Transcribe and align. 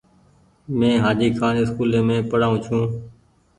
مين 0.77 0.95
هآجي 1.03 1.27
کآن 1.39 1.55
اسڪولي 1.63 1.99
مين 2.07 2.19
پڙآئو 2.29 2.57
ڇون۔ 2.65 2.81